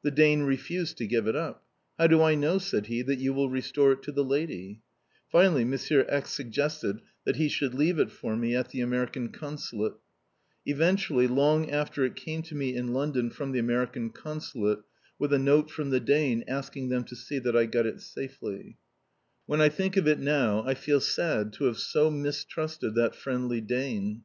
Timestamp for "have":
21.64-21.76